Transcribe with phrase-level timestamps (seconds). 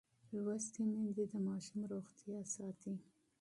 [0.43, 2.93] لوستې میندې د ماشوم روغتیا ساتي.